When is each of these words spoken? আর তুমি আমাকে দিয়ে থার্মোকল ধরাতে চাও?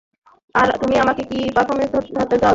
আর 0.55 0.67
তুমি 0.81 0.95
আমাকে 0.97 1.21
দিয়ে 1.23 1.45
থার্মোকল 1.57 1.79
ধরাতে 2.07 2.37
চাও? 2.37 2.49